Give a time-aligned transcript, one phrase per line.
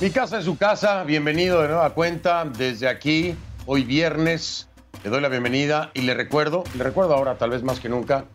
[0.00, 3.34] Mi casa es su casa, bienvenido de nueva cuenta desde aquí,
[3.66, 4.68] hoy viernes.
[5.02, 8.26] Le doy la bienvenida y le recuerdo, le recuerdo ahora tal vez más que nunca,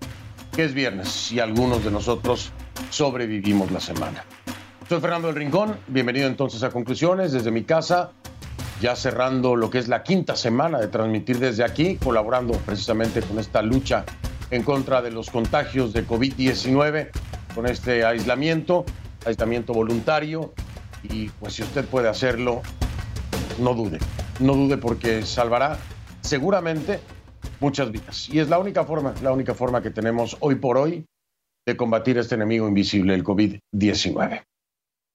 [0.54, 2.52] que es viernes y algunos de nosotros
[2.90, 4.26] sobrevivimos la semana.
[4.90, 8.12] Soy Fernando del Rincón, bienvenido entonces a Conclusiones desde mi casa,
[8.82, 13.40] ya cerrando lo que es la quinta semana de transmitir desde aquí, colaborando precisamente con
[13.40, 14.04] esta lucha
[14.52, 17.10] en contra de los contagios de COVID-19,
[17.56, 18.84] con este aislamiento,
[19.26, 20.54] aislamiento voluntario,
[21.04, 22.62] y pues si usted puede hacerlo,
[23.60, 24.00] no dude,
[24.40, 25.78] no dude porque salvará
[26.22, 27.00] seguramente
[27.60, 28.30] muchas vidas.
[28.30, 31.06] Y es la única forma, la única forma que tenemos hoy por hoy
[31.66, 34.44] de combatir este enemigo invisible, el COVID-19.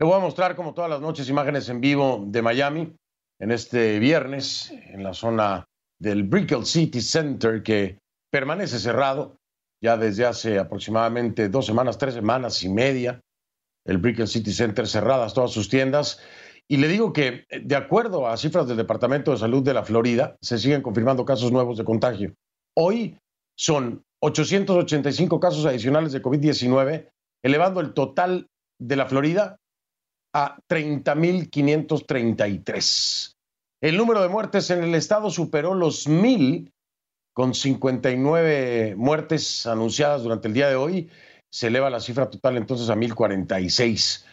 [0.00, 2.94] Le voy a mostrar, como todas las noches, imágenes en vivo de Miami
[3.40, 5.64] en este viernes, en la zona
[5.98, 7.98] del Brickell City Center, que
[8.30, 9.36] permanece cerrado
[9.82, 13.20] ya desde hace aproximadamente dos semanas, tres semanas y media
[13.88, 16.20] el Brickell City Center cerradas todas sus tiendas.
[16.68, 20.36] Y le digo que, de acuerdo a cifras del Departamento de Salud de la Florida,
[20.42, 22.34] se siguen confirmando casos nuevos de contagio.
[22.76, 23.18] Hoy
[23.56, 27.08] son 885 casos adicionales de COVID-19,
[27.42, 29.56] elevando el total de la Florida
[30.34, 33.32] a 30.533.
[33.80, 36.70] El número de muertes en el estado superó los 1.000,
[37.32, 41.08] con 59 muertes anunciadas durante el día de hoy
[41.50, 44.26] se eleva la cifra total entonces a 1046.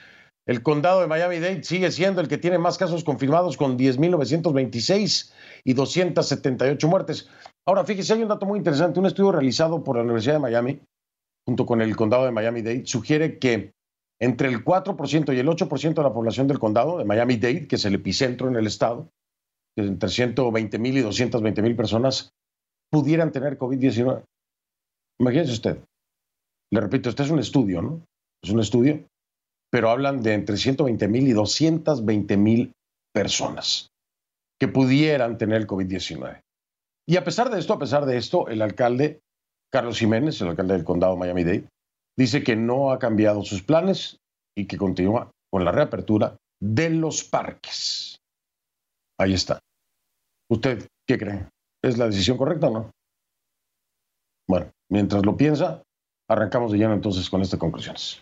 [0.47, 5.31] El condado de Miami-Dade sigue siendo el que tiene más casos confirmados con 10.926
[5.63, 7.29] y 278 muertes.
[7.65, 8.99] Ahora, fíjese, hay un dato muy interesante.
[8.99, 10.81] Un estudio realizado por la Universidad de Miami,
[11.47, 13.73] junto con el condado de Miami-Dade, sugiere que
[14.19, 17.85] entre el 4% y el 8% de la población del condado de Miami-Dade, que es
[17.85, 19.09] el epicentro en el estado,
[19.75, 22.33] entre 120 mil y 220 mil personas,
[22.91, 24.23] pudieran tener COVID-19.
[25.19, 25.79] Imagínese usted.
[26.75, 28.05] Le repito, este es un estudio, ¿no?
[28.43, 29.07] Es un estudio,
[29.71, 32.73] pero hablan de entre 120 mil y 220 mil
[33.13, 33.87] personas
[34.59, 36.41] que pudieran tener el COVID-19.
[37.07, 39.21] Y a pesar de esto, a pesar de esto, el alcalde
[39.71, 41.69] Carlos Jiménez, el alcalde del condado Miami-Dade,
[42.17, 44.17] dice que no ha cambiado sus planes
[44.53, 48.17] y que continúa con la reapertura de los parques.
[49.17, 49.61] Ahí está.
[50.51, 51.47] ¿Usted qué cree?
[51.81, 52.91] ¿Es la decisión correcta o no?
[54.45, 55.84] Bueno, mientras lo piensa,
[56.27, 58.21] Arrancamos de lleno entonces con estas conclusiones.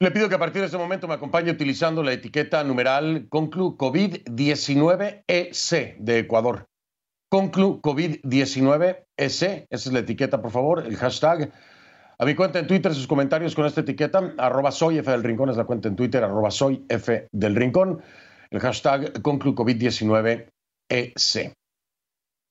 [0.00, 3.78] Le pido que a partir de este momento me acompañe utilizando la etiqueta numeral Conclu
[3.78, 6.66] COVID-19EC de Ecuador.
[7.30, 11.50] Conclu COVID-19EC, esa es la etiqueta, por favor, el hashtag.
[12.18, 15.96] A mi cuenta en Twitter, sus comentarios con esta etiqueta, arroba es la cuenta en
[15.96, 16.50] Twitter, arroba
[18.54, 21.52] el hashtag ConcluCovid19EC.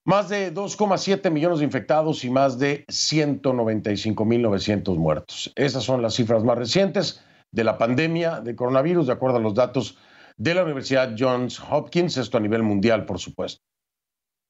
[0.06, 5.54] Más de 2,7 millones de infectados y más de 195.900 muertos.
[5.56, 9.54] Esas son las cifras más recientes de la pandemia de coronavirus, de acuerdo a los
[9.54, 9.98] datos
[10.36, 13.62] de la Universidad Johns Hopkins, esto a nivel mundial, por supuesto.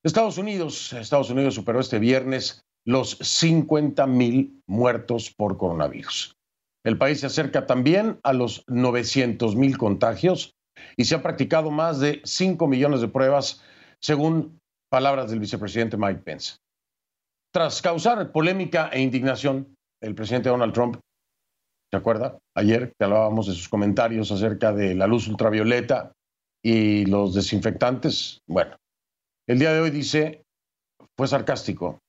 [0.04, 6.36] Estados Unidos, Estados Unidos superó este viernes los 50.000 muertos por coronavirus.
[6.84, 10.56] El país se acerca también a los 900.000 contagios
[10.98, 13.62] y se han practicado más de 5 millones de pruebas,
[14.00, 16.58] según palabras del vicepresidente Mike Pence.
[17.54, 20.98] Tras causar polémica e indignación, el presidente Donald Trump,
[21.92, 22.38] ¿se acuerda?
[22.56, 26.12] Ayer que hablábamos de sus comentarios acerca de la luz ultravioleta
[26.64, 28.40] y los desinfectantes.
[28.48, 28.76] Bueno,
[29.48, 30.44] el día de hoy dice,
[31.18, 32.00] fue sarcástico,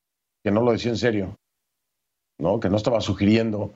[0.43, 1.37] que no lo decía en serio,
[2.39, 2.61] ¿no?
[2.61, 3.75] que no estaba sugiriendo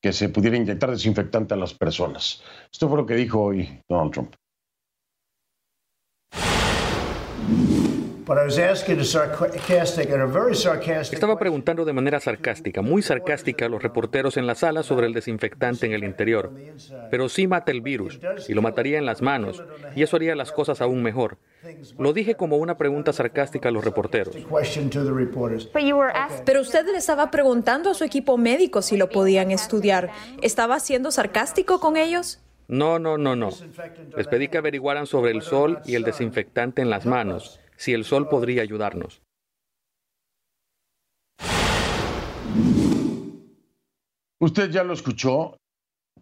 [0.00, 2.42] que se pudiera inyectar desinfectante a las personas.
[2.70, 4.34] Esto fue lo que dijo hoy Donald Trump.
[11.10, 15.14] Estaba preguntando de manera sarcástica, muy sarcástica a los reporteros en la sala sobre el
[15.14, 16.52] desinfectante en el interior.
[17.10, 19.62] Pero sí mata el virus y lo mataría en las manos
[19.96, 21.38] y eso haría las cosas aún mejor.
[21.98, 24.36] Lo dije como una pregunta sarcástica a los reporteros.
[26.44, 30.10] Pero usted le estaba preguntando a su equipo médico si lo podían estudiar.
[30.42, 32.40] ¿Estaba siendo sarcástico con ellos?
[32.68, 33.48] No, no, no, no.
[34.14, 38.04] Les pedí que averiguaran sobre el sol y el desinfectante en las manos si el
[38.04, 39.22] sol podría ayudarnos.
[44.40, 45.56] Usted ya lo escuchó.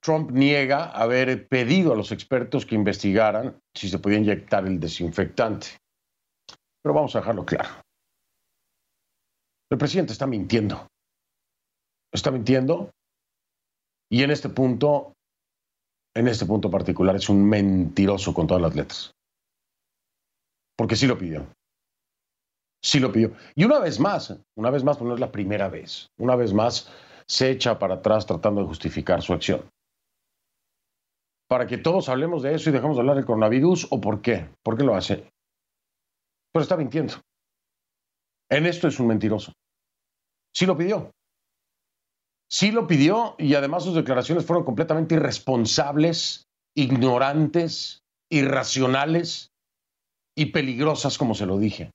[0.00, 5.68] Trump niega haber pedido a los expertos que investigaran si se podía inyectar el desinfectante.
[6.82, 7.70] Pero vamos a dejarlo claro.
[9.70, 10.86] El presidente está mintiendo.
[12.12, 12.90] Está mintiendo.
[14.10, 15.14] Y en este punto,
[16.14, 19.15] en este punto particular, es un mentiroso con todas las letras
[20.76, 21.46] porque sí lo pidió.
[22.82, 23.32] Sí lo pidió.
[23.54, 26.52] Y una vez más, una vez más, pues no es la primera vez, una vez
[26.52, 26.92] más
[27.26, 29.68] se echa para atrás tratando de justificar su acción.
[31.48, 34.48] Para que todos hablemos de eso y dejamos de hablar del coronavirus, ¿o por qué?
[34.62, 35.28] ¿Por qué lo hace?
[36.52, 37.14] Pero está mintiendo.
[38.50, 39.52] En esto es un mentiroso.
[40.54, 41.10] Sí lo pidió.
[42.48, 48.00] Sí lo pidió y además sus declaraciones fueron completamente irresponsables, ignorantes,
[48.30, 49.50] irracionales
[50.36, 51.90] y peligrosas, como se lo dije.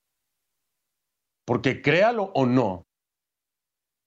[1.46, 2.82] Porque créalo o no,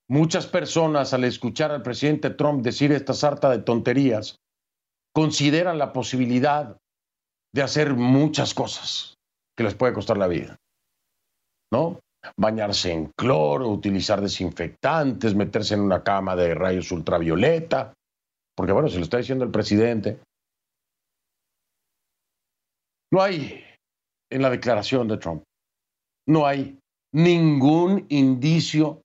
[0.09, 4.37] muchas personas al escuchar al presidente Trump decir esta sarta de tonterías,
[5.13, 6.77] consideran la posibilidad
[7.53, 9.13] de hacer muchas cosas
[9.57, 10.57] que les puede costar la vida.
[11.71, 11.99] ¿No?
[12.37, 17.93] Bañarse en cloro, utilizar desinfectantes, meterse en una cama de rayos ultravioleta,
[18.55, 20.19] porque bueno, se lo está diciendo el presidente.
[23.13, 23.63] No hay
[24.35, 25.43] en la declaración de Trump,
[26.27, 26.77] no hay
[27.13, 29.01] ningún indicio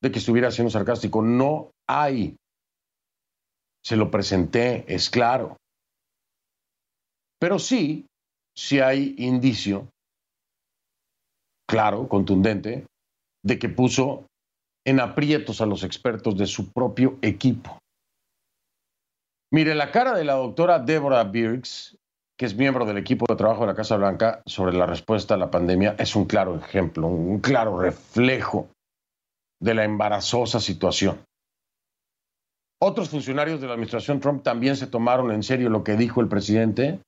[0.00, 1.22] de que estuviera siendo sarcástico.
[1.22, 2.36] No hay.
[3.84, 5.56] Se lo presenté, es claro.
[7.40, 8.06] Pero sí,
[8.56, 9.88] sí hay indicio,
[11.68, 12.86] claro, contundente,
[13.42, 14.26] de que puso
[14.86, 17.78] en aprietos a los expertos de su propio equipo.
[19.52, 21.96] Mire, la cara de la doctora Deborah Birx
[22.36, 25.38] que es miembro del equipo de trabajo de la Casa Blanca sobre la respuesta a
[25.38, 28.68] la pandemia, es un claro ejemplo, un claro reflejo
[29.60, 31.20] de la embarazosa situación.
[32.82, 36.28] Otros funcionarios de la administración Trump también se tomaron en serio lo que dijo el
[36.28, 37.00] presidente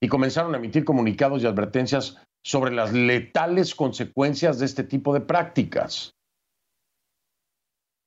[0.00, 5.20] y comenzaron a emitir comunicados y advertencias sobre las letales consecuencias de este tipo de
[5.20, 6.12] prácticas.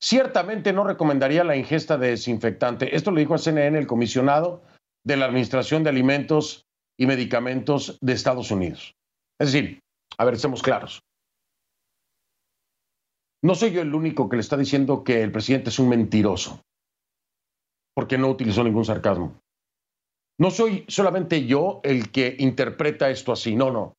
[0.02, 2.96] Ciertamente no recomendaría la ingesta de desinfectante.
[2.96, 4.62] Esto lo dijo a CNN el comisionado
[5.10, 8.94] de la Administración de Alimentos y Medicamentos de Estados Unidos.
[9.42, 9.80] Es decir,
[10.20, 11.02] a ver, estemos claros.
[13.44, 16.62] No soy yo el único que le está diciendo que el presidente es un mentiroso,
[17.96, 19.40] porque no utilizó ningún sarcasmo.
[20.40, 23.96] No soy solamente yo el que interpreta esto así, no, no.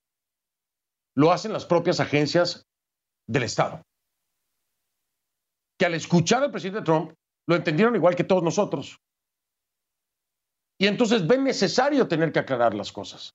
[1.16, 2.68] Lo hacen las propias agencias
[3.28, 3.82] del Estado,
[5.76, 7.14] que al escuchar al presidente Trump
[7.48, 9.00] lo entendieron igual que todos nosotros.
[10.80, 13.34] Y entonces ven necesario tener que aclarar las cosas.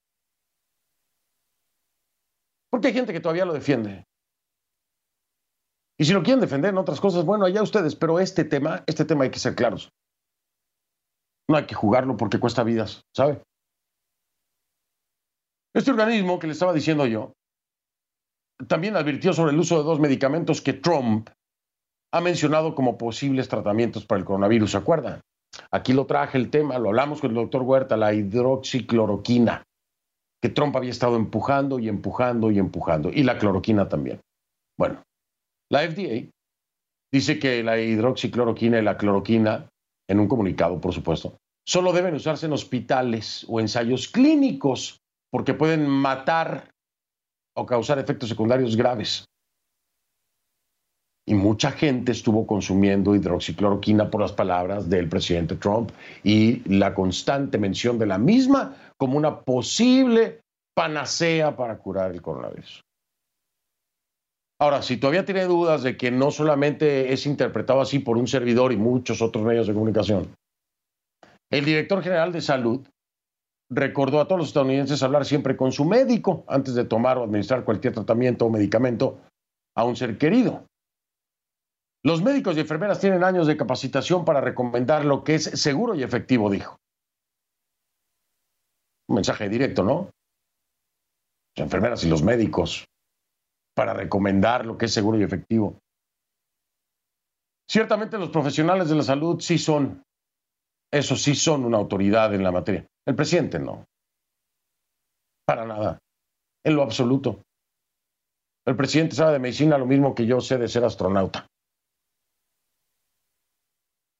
[2.71, 4.03] Porque hay gente que todavía lo defiende.
[5.99, 9.05] Y si lo quieren defender en otras cosas, bueno, allá ustedes, pero este tema, este
[9.05, 9.91] tema hay que ser claros.
[11.47, 13.43] No hay que jugarlo porque cuesta vidas, ¿sabe?
[15.75, 17.33] Este organismo que le estaba diciendo yo
[18.67, 21.29] también advirtió sobre el uso de dos medicamentos que Trump
[22.11, 25.21] ha mencionado como posibles tratamientos para el coronavirus, ¿se acuerdan?
[25.71, 29.63] Aquí lo traje el tema, lo hablamos con el doctor Huerta, la hidroxicloroquina,
[30.41, 34.19] que Trump había estado empujando y empujando y empujando, y la cloroquina también.
[34.77, 35.03] Bueno,
[35.71, 36.29] la FDA
[37.11, 39.69] dice que la hidroxicloroquina y la cloroquina,
[40.09, 41.37] en un comunicado, por supuesto,
[41.67, 44.99] solo deben usarse en hospitales o ensayos clínicos
[45.31, 46.69] porque pueden matar
[47.57, 49.25] o causar efectos secundarios graves
[51.27, 55.91] y mucha gente estuvo consumiendo hidroxicloroquina por las palabras del presidente Trump
[56.23, 60.41] y la constante mención de la misma como una posible
[60.75, 62.81] panacea para curar el coronavirus.
[64.61, 68.71] Ahora, si todavía tiene dudas de que no solamente es interpretado así por un servidor
[68.71, 70.33] y muchos otros medios de comunicación,
[71.51, 72.87] el director general de salud
[73.69, 77.65] recordó a todos los estadounidenses hablar siempre con su médico antes de tomar o administrar
[77.65, 79.19] cualquier tratamiento o medicamento
[79.75, 80.63] a un ser querido.
[82.05, 86.03] Los médicos y enfermeras tienen años de capacitación para recomendar lo que es seguro y
[86.03, 86.77] efectivo, dijo.
[89.09, 90.11] Un mensaje directo, ¿no?
[91.55, 92.85] Las enfermeras y los médicos
[93.75, 95.79] para recomendar lo que es seguro y efectivo.
[97.67, 100.03] Ciertamente los profesionales de la salud sí son,
[100.93, 102.85] eso sí son una autoridad en la materia.
[103.07, 103.83] El presidente no.
[105.43, 105.97] Para nada.
[106.63, 107.41] En lo absoluto.
[108.63, 111.47] El presidente sabe de medicina lo mismo que yo sé de ser astronauta.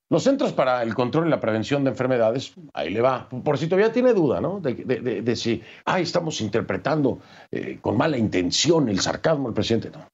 [0.10, 3.68] Los Centros para el Control y la Prevención de Enfermedades, ahí le va, por si
[3.68, 4.60] todavía tiene duda, ¿no?
[4.60, 7.20] De, si, ay, estamos interpretando
[7.52, 9.90] eh, con mala intención el sarcasmo del presidente.
[9.90, 10.08] No.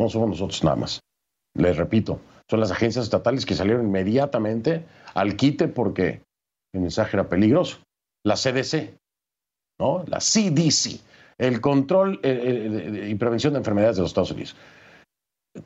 [0.00, 1.00] no somos nosotros nada más.
[1.54, 6.22] Les repito, son las agencias estatales que salieron inmediatamente al quite porque
[6.72, 7.78] el mensaje era peligroso.
[8.24, 8.96] La CDC,
[9.78, 10.04] ¿no?
[10.06, 11.00] La CDC,
[11.36, 12.70] el Control eh,
[13.02, 14.56] eh, y Prevención de Enfermedades de los Estados Unidos.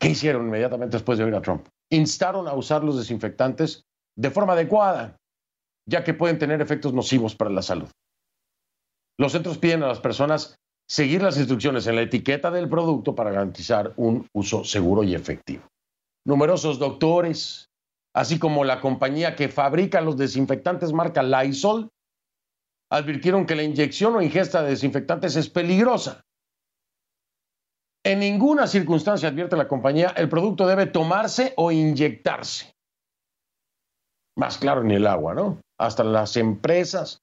[0.01, 1.67] ¿Qué hicieron inmediatamente después de oír a Trump?
[1.93, 3.85] Instaron a usar los desinfectantes
[4.17, 5.17] de forma adecuada,
[5.87, 7.91] ya que pueden tener efectos nocivos para la salud.
[9.19, 10.57] Los centros piden a las personas
[10.89, 15.65] seguir las instrucciones en la etiqueta del producto para garantizar un uso seguro y efectivo.
[16.27, 17.69] Numerosos doctores,
[18.15, 21.91] así como la compañía que fabrica los desinfectantes marca Lysol,
[22.91, 26.23] advirtieron que la inyección o ingesta de desinfectantes es peligrosa.
[28.05, 32.75] En ninguna circunstancia, advierte la compañía, el producto debe tomarse o inyectarse.
[34.37, 35.59] Más claro ni el agua, ¿no?
[35.79, 37.23] Hasta las empresas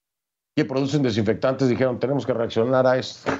[0.56, 3.30] que producen desinfectantes dijeron, tenemos que reaccionar a esto.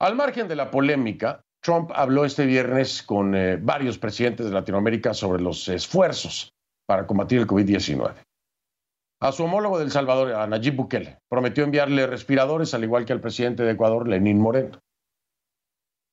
[0.00, 5.14] Al margen de la polémica, Trump habló este viernes con eh, varios presidentes de Latinoamérica
[5.14, 6.52] sobre los esfuerzos
[6.86, 8.14] para combatir el COVID-19.
[9.20, 13.20] A su homólogo del Salvador, a Nayib Bukele, prometió enviarle respiradores, al igual que al
[13.20, 14.78] presidente de Ecuador, Lenín Moreno.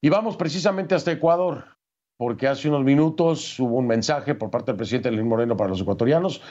[0.03, 1.77] Y vamos precisamente hasta Ecuador,
[2.17, 5.79] porque hace unos minutos hubo un mensaje por parte del presidente Lenín Moreno para los
[5.79, 6.41] ecuatorianos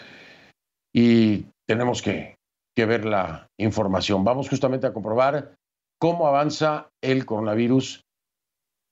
[0.90, 2.36] y tenemos que,
[2.74, 4.24] ver la información.
[4.24, 5.54] Vamos justamente a comprobar
[6.00, 8.00] cómo avanza el coronavirus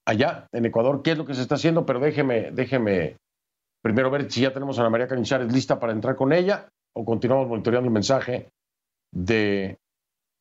[0.06, 3.16] allá en Ecuador, qué es lo que se está haciendo, pero déjeme, déjeme
[3.82, 7.06] primero ver si ya tenemos a Ana María Cañizares lista para entrar con ella o
[7.06, 8.50] continuamos monitoreando el mensaje
[9.10, 9.78] del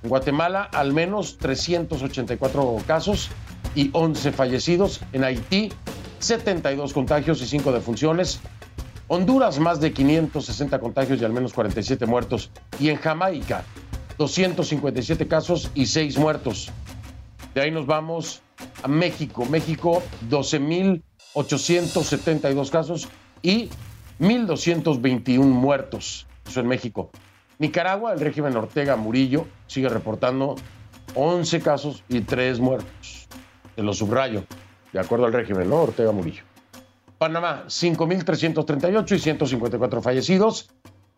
[0.01, 3.29] En Guatemala, al menos 384 casos
[3.75, 5.01] y 11 fallecidos.
[5.11, 5.73] En Haití,
[6.19, 8.39] 72 contagios y 5 defunciones.
[9.07, 12.49] Honduras, más de 560 contagios y al menos 47 muertos.
[12.79, 13.65] Y en Jamaica,
[14.17, 16.71] 257 casos y 6 muertos.
[17.55, 18.43] De ahí nos vamos
[18.83, 19.45] a México.
[19.45, 23.07] México, 12.872 casos
[23.41, 23.69] y
[24.19, 26.27] 1.221 muertos.
[26.45, 27.11] Eso en México.
[27.57, 30.55] Nicaragua, el régimen Ortega Murillo, sigue reportando
[31.15, 33.29] 11 casos y 3 muertos.
[33.73, 34.43] Te lo subrayo,
[34.91, 35.71] de acuerdo al régimen.
[35.71, 36.43] Ortega Murillo.
[37.17, 40.71] Panamá, 5.338 y 154 fallecidos.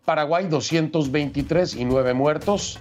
[0.06, 2.80] Paraguay, 223 y 9 muertos.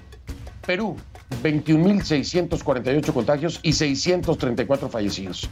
[0.66, 0.96] Perú,
[1.42, 5.48] 21.648 contagios y 634 fallecidos.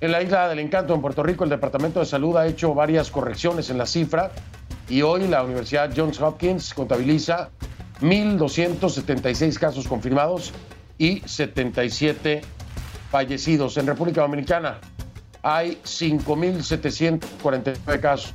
[0.00, 3.10] En la isla del Encanto, en Puerto Rico, el Departamento de Salud ha hecho varias
[3.10, 4.30] correcciones en la cifra
[4.88, 7.50] y hoy la Universidad Johns Hopkins contabiliza
[8.00, 10.52] 1.276 casos confirmados
[10.98, 12.42] y 77
[13.10, 13.76] fallecidos.
[13.76, 14.78] En República Dominicana
[15.42, 18.34] hay 5.749 casos,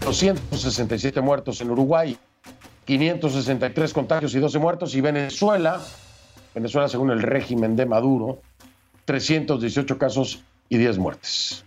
[0.00, 1.60] 267 muertos.
[1.60, 2.18] En Uruguay,
[2.86, 4.94] 563 contagios y 12 muertos.
[4.94, 5.80] Y Venezuela,
[6.54, 8.40] Venezuela según el régimen de Maduro,
[9.04, 11.64] 318 casos y 10 muertes.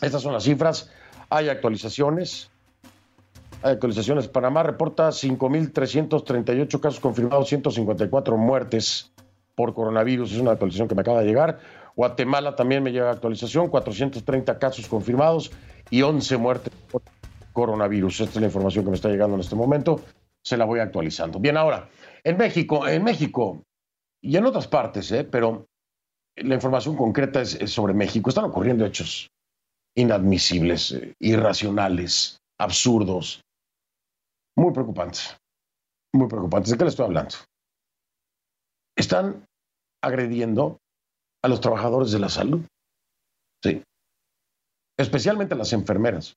[0.00, 0.90] Estas son las cifras.
[1.30, 2.50] Hay actualizaciones.
[3.62, 4.28] Hay actualizaciones.
[4.28, 9.12] Panamá reporta 5.338 casos confirmados, 154 muertes
[9.54, 10.32] por coronavirus.
[10.32, 11.60] Es una actualización que me acaba de llegar.
[11.96, 15.52] Guatemala también me llega actualización, 430 casos confirmados
[15.90, 17.02] y 11 muertes por
[17.54, 18.20] coronavirus.
[18.20, 20.02] Esta es la información que me está llegando en este momento.
[20.44, 21.38] Se la voy actualizando.
[21.38, 21.88] Bien, ahora,
[22.22, 23.62] en México, en México
[24.22, 25.24] y en otras partes, ¿eh?
[25.24, 25.66] pero
[26.36, 28.28] la información concreta es, sobre México.
[28.28, 29.30] Están ocurriendo hechos
[29.96, 33.40] inadmisibles, eh, irracionales, absurdos,
[34.56, 35.36] muy preocupantes.
[36.12, 36.70] Muy preocupantes.
[36.70, 37.36] ¿De qué le estoy hablando?
[38.96, 39.46] Están
[40.02, 40.78] agrediendo
[41.42, 42.64] a los trabajadores de la salud.
[43.62, 43.82] Sí.
[44.98, 46.34] Especialmente a las enfermeras.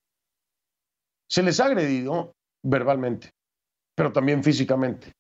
[1.29, 3.31] Se les ha agredido verbalmente,
[3.96, 5.12] pero también físicamente.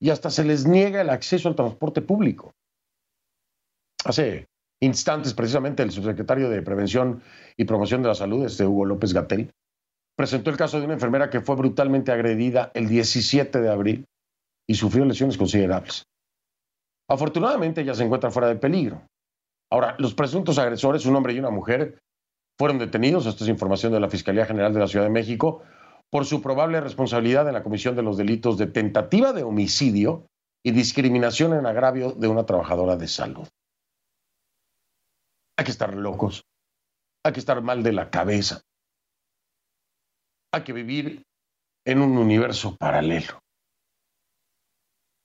[0.00, 2.52] Y hasta se les niega el acceso al transporte público.
[4.04, 4.46] Hace
[4.80, 7.22] instantes, precisamente, el subsecretario de Prevención
[7.56, 9.50] y Promoción de la Salud, este Hugo López Gatel,
[10.16, 14.06] presentó el caso de una enfermera que fue brutalmente agredida el 17 de abril
[14.68, 16.04] y sufrió lesiones considerables.
[17.08, 19.02] Afortunadamente ya se encuentra fuera de peligro.
[19.70, 21.98] Ahora, los presuntos agresores, un hombre y una mujer,
[22.58, 25.62] fueron detenidos, esta es información de la Fiscalía General de la Ciudad de México,
[26.10, 30.26] por su probable responsabilidad en la comisión de los delitos de tentativa de homicidio
[30.64, 33.46] y discriminación en agravio de una trabajadora de salud.
[35.58, 36.44] Hay que estar locos,
[37.24, 38.62] hay que estar mal de la cabeza,
[40.52, 41.22] hay que vivir
[41.84, 43.40] en un universo paralelo.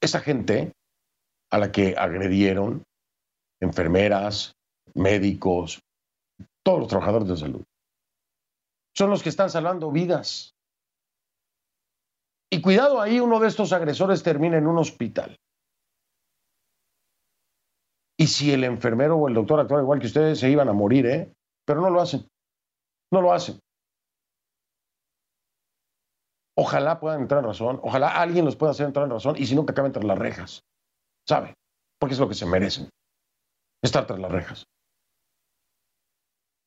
[0.02, 0.74] Esa gente
[1.52, 2.84] a la que agredieron,
[3.60, 4.54] enfermeras,
[4.96, 5.82] médicos,
[6.64, 7.64] todos los trabajadores de salud,
[8.96, 10.56] son los que están salvando vidas.
[12.52, 15.38] Y cuidado ahí, uno de estos agresores termina en un hospital.
[18.18, 21.06] Y si el enfermero o el doctor actuara igual que ustedes, se iban a morir,
[21.06, 21.34] ¿eh?
[21.66, 22.28] Pero no lo hacen.
[23.12, 23.60] No lo hacen.
[26.58, 29.56] Ojalá puedan entrar en razón, ojalá alguien los pueda hacer entrar en razón y si
[29.56, 30.62] no, que acaben tras las rejas.
[31.28, 31.54] ¿Sabe?
[32.00, 32.90] Porque es lo que se merecen.
[33.82, 34.66] Estar tras las rejas.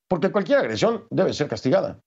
[0.08, 2.00] Porque cualquier agresión debe ser castigada.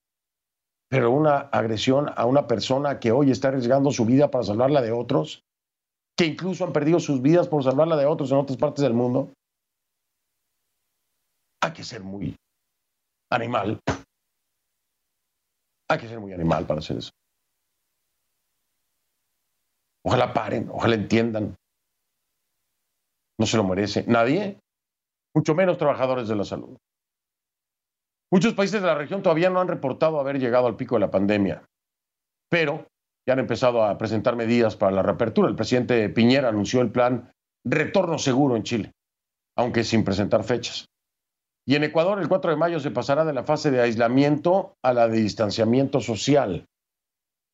[0.89, 4.91] Pero una agresión a una persona que hoy está arriesgando su vida para salvarla de
[4.91, 5.43] otros,
[6.17, 9.33] que incluso han perdido sus vidas por salvarla de otros en otras partes del mundo,
[11.61, 12.35] hay que ser muy
[13.29, 13.79] animal.
[15.89, 17.11] Hay que ser muy animal para hacer eso.
[20.05, 21.55] Ojalá paren, ojalá entiendan.
[23.39, 24.59] No se lo merece nadie,
[25.35, 26.77] mucho menos trabajadores de la salud.
[28.31, 31.11] Muchos países de la región todavía no han reportado haber llegado al pico de la
[31.11, 31.63] pandemia,
[32.49, 32.85] pero
[33.25, 35.49] ya han empezado a presentar medidas para la reapertura.
[35.49, 37.31] El presidente Piñera anunció el plan
[37.65, 38.91] Retorno Seguro en Chile,
[39.55, 40.85] aunque sin presentar fechas.
[41.65, 44.93] Y en Ecuador, el 4 de mayo se pasará de la fase de aislamiento a
[44.93, 46.65] la de distanciamiento social.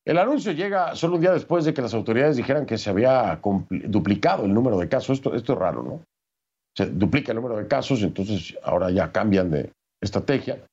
[0.06, 3.40] El anuncio llega solo un día después de que las autoridades dijeran que se había
[3.70, 5.18] duplicado el número de casos.
[5.18, 6.02] Esto, es raro, ¿no?
[6.76, 9.72] Se duplica el número de casos, entonces ahora ya cambian de
[10.04, 10.64] estrategia.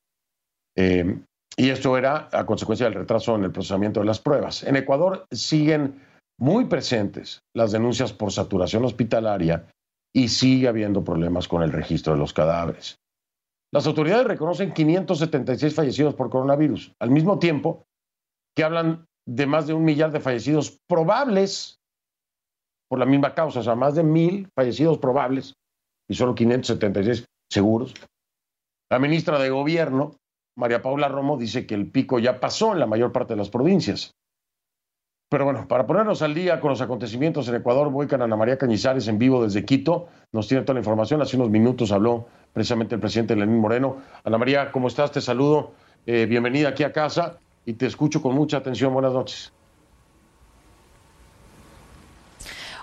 [0.77, 1.19] Eh,
[1.57, 4.63] y esto era a consecuencia del retraso en el procesamiento de las pruebas.
[4.63, 6.01] En Ecuador siguen
[6.39, 9.67] muy presentes las denuncias por saturación hospitalaria
[10.13, 12.97] y sigue habiendo problemas con el registro de los cadáveres.
[13.73, 17.85] Las autoridades reconocen 576 fallecidos por coronavirus, al mismo tiempo
[18.55, 21.79] que hablan de más de un millar de fallecidos probables
[22.89, 25.53] por la misma causa, o sea, más de mil fallecidos probables
[26.09, 27.93] y solo 576 seguros.
[28.91, 30.17] La ministra de Gobierno,
[30.57, 33.49] María Paula Romo, dice que el pico ya pasó en la mayor parte de las
[33.49, 34.17] provincias.
[35.29, 38.57] Pero bueno, para ponernos al día con los acontecimientos en Ecuador, voy con Ana María
[38.57, 40.09] Cañizares en vivo desde Quito.
[40.33, 41.21] Nos tiene toda la información.
[41.21, 43.95] Hace unos minutos habló precisamente el presidente Lenín Moreno.
[44.25, 45.09] Ana María, ¿cómo estás?
[45.13, 45.71] Te saludo.
[46.05, 48.91] Eh, bienvenida aquí a casa y te escucho con mucha atención.
[48.93, 49.53] Buenas noches.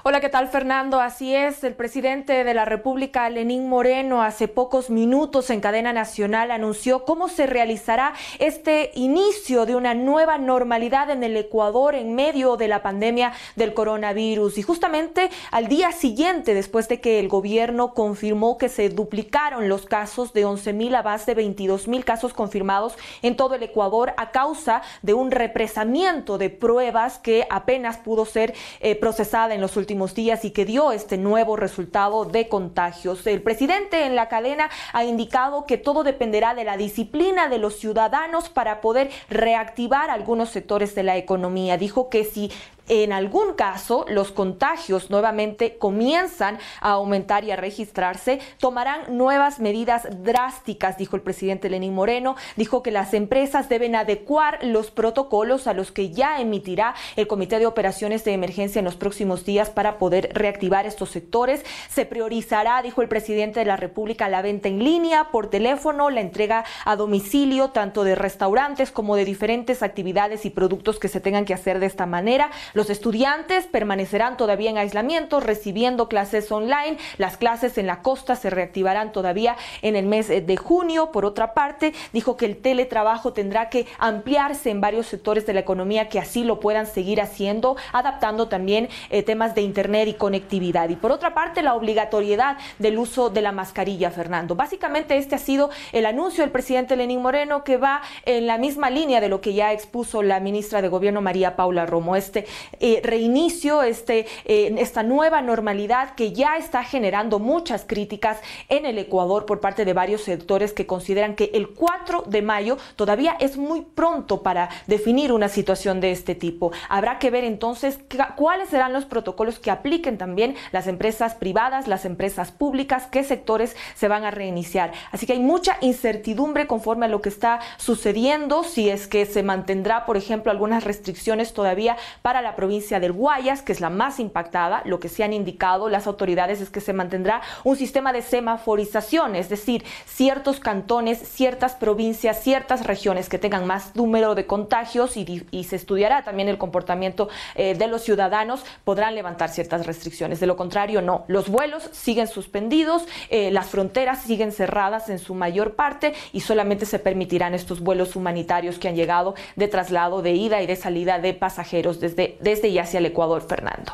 [0.08, 1.02] Hola, ¿qué tal Fernando?
[1.02, 6.50] Así es, el presidente de la República, Lenín Moreno, hace pocos minutos en cadena nacional
[6.50, 12.56] anunció cómo se realizará este inicio de una nueva normalidad en el Ecuador en medio
[12.56, 14.56] de la pandemia del coronavirus.
[14.56, 19.84] Y justamente al día siguiente, después de que el gobierno confirmó que se duplicaron los
[19.84, 24.14] casos de 11 mil a más de 22 mil casos confirmados en todo el Ecuador
[24.16, 29.76] a causa de un represamiento de pruebas que apenas pudo ser eh, procesada en los
[29.76, 33.26] últimos días y que dio este nuevo resultado de contagios.
[33.26, 37.78] El presidente en la cadena ha indicado que todo dependerá de la disciplina de los
[37.78, 41.76] ciudadanos para poder reactivar algunos sectores de la economía.
[41.76, 42.50] Dijo que si
[42.88, 50.06] en algún caso los contagios nuevamente comienzan a aumentar y a registrarse, tomarán nuevas medidas
[50.22, 52.36] drásticas, dijo el presidente Lenín Moreno.
[52.56, 57.58] Dijo que las empresas deben adecuar los protocolos a los que ya emitirá el Comité
[57.58, 61.64] de Operaciones de Emergencia en los próximos días para poder reactivar estos sectores.
[61.88, 66.20] Se priorizará, dijo el presidente de la República, la venta en línea, por teléfono, la
[66.20, 71.44] entrega a domicilio, tanto de restaurantes como de diferentes actividades y productos que se tengan
[71.44, 72.50] que hacer de esta manera.
[72.78, 76.96] Los estudiantes permanecerán todavía en aislamiento, recibiendo clases online.
[77.16, 81.10] Las clases en la costa se reactivarán todavía en el mes de junio.
[81.10, 85.58] Por otra parte, dijo que el teletrabajo tendrá que ampliarse en varios sectores de la
[85.58, 90.88] economía que así lo puedan seguir haciendo, adaptando también eh, temas de Internet y conectividad.
[90.88, 94.54] Y por otra parte, la obligatoriedad del uso de la mascarilla, Fernando.
[94.54, 98.88] Básicamente este ha sido el anuncio del presidente Lenín Moreno que va en la misma
[98.88, 102.14] línea de lo que ya expuso la ministra de Gobierno María Paula Romo.
[102.14, 102.46] Este
[102.80, 108.98] eh, reinicio, este, eh, esta nueva normalidad que ya está generando muchas críticas en el
[108.98, 113.56] Ecuador por parte de varios sectores que consideran que el 4 de mayo todavía es
[113.56, 116.72] muy pronto para definir una situación de este tipo.
[116.88, 117.98] Habrá que ver entonces
[118.36, 123.76] cuáles serán los protocolos que apliquen también las empresas privadas, las empresas públicas, qué sectores
[123.94, 124.92] se van a reiniciar.
[125.12, 129.42] Así que hay mucha incertidumbre conforme a lo que está sucediendo, si es que se
[129.42, 134.18] mantendrá, por ejemplo, algunas restricciones todavía para la provincia del Guayas, que es la más
[134.18, 134.82] impactada.
[134.84, 139.36] Lo que se han indicado las autoridades es que se mantendrá un sistema de semaforización,
[139.36, 145.46] es decir, ciertos cantones, ciertas provincias, ciertas regiones que tengan más número de contagios y,
[145.68, 150.40] se estudiará también el comportamiento eh, de los ciudadanos, podrán levantar ciertas restricciones.
[150.40, 151.24] De lo contrario, no.
[151.28, 156.86] Los vuelos siguen suspendidos, eh, las fronteras siguen cerradas en su mayor parte y solamente
[156.86, 161.20] se permitirán estos vuelos humanitarios que han llegado de traslado, de ida y de salida
[161.20, 163.92] de pasajeros desde, desde y hacia el Ecuador, Fernando.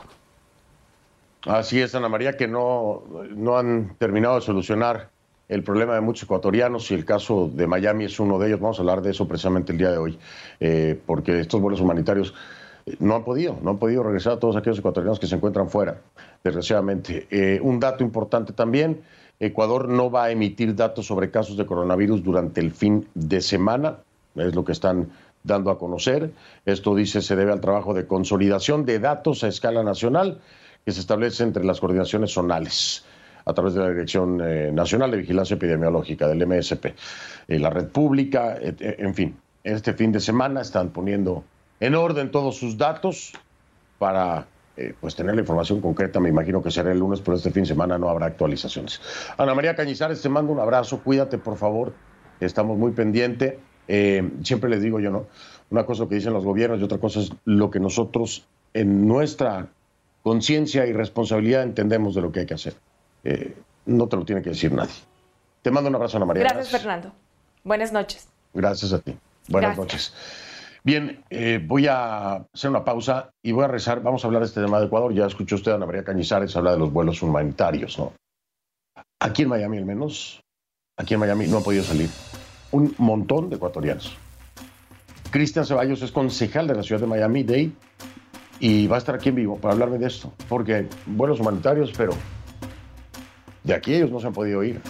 [1.47, 3.03] Así es, Ana María, que no,
[3.35, 5.11] no han terminado de solucionar
[5.49, 8.61] el problema de muchos ecuatorianos y el caso de Miami es uno de ellos.
[8.61, 10.19] Vamos a hablar de eso precisamente el día de hoy,
[10.61, 12.33] eh, porque estos vuelos humanitarios
[12.87, 15.69] eh, no han podido, no han podido regresar a todos aquellos ecuatorianos que se encuentran
[15.69, 16.01] fuera,
[16.43, 17.27] desgraciadamente.
[17.31, 19.03] Eh, un dato importante también,
[19.41, 23.99] Ecuador no va a emitir datos sobre casos de coronavirus durante el fin de semana,
[24.37, 25.09] es lo que están
[25.45, 26.33] dando a conocer.
[26.65, 30.41] Esto dice se debe al trabajo de consolidación de datos a escala nacional
[30.85, 33.05] que se establece entre las coordinaciones zonales
[33.47, 37.89] a través de la Dirección eh, Nacional de Vigilancia Epidemiológica, del MSP, eh, la red
[37.89, 39.37] pública, en fin.
[39.63, 41.45] Este fin de semana están poniendo
[41.81, 43.33] en orden todos sus datos
[43.99, 46.21] para eh, pues tener la información concreta.
[46.21, 49.01] Me imagino que será el lunes, pero este fin de semana no habrá actualizaciones.
[49.37, 51.01] Ana María Cañizares, te mando un abrazo.
[51.01, 51.93] Cuídate, por favor.
[52.41, 52.93] Estamos muy
[53.87, 54.47] pendientes.
[54.47, 55.27] siempre les digo yo, ¿no?
[55.71, 59.69] Una cosa que dicen los gobiernos y otra cosa es lo que nosotros en nuestra
[60.23, 62.75] conciencia y responsabilidad entendemos de lo que hay que hacer.
[63.25, 63.55] Eh,
[63.87, 64.95] no te lo tiene que decir nadie.
[65.63, 66.45] Te mando un abrazo, Ana María.
[66.45, 67.13] Gracias, Fernando.
[67.63, 68.29] Buenas noches.
[68.53, 69.17] Gracias a ti.
[69.49, 70.13] Buenas noches.
[70.83, 74.03] Bien, eh, voy a hacer una pausa y voy a rezar.
[74.03, 75.15] Vamos a hablar de este tema de Ecuador.
[75.15, 78.13] Ya escuchó usted a Ana María Cañizares hablar de los vuelos humanitarios, ¿no?
[79.19, 80.43] Aquí en Miami, al menos,
[80.99, 82.11] aquí en Miami no ha podido salir
[82.75, 84.17] un montón de ecuatorianos.
[85.31, 87.71] Cristian Ceballos es concejal de la ciudad de Miami-Dade
[88.59, 92.13] y va a estar aquí en vivo para hablarme de esto, porque vuelos humanitarios, pero
[93.63, 94.81] de aquí ellos no se han podido ir.